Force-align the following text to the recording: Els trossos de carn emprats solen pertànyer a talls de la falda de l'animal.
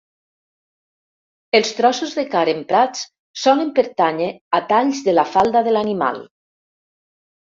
Els 1.57 1.73
trossos 1.79 2.15
de 2.19 2.23
carn 2.31 2.51
emprats 2.53 3.03
solen 3.41 3.69
pertànyer 3.81 4.31
a 4.59 4.63
talls 4.73 5.03
de 5.09 5.15
la 5.19 5.27
falda 5.35 5.63
de 5.69 5.75
l'animal. 5.77 6.19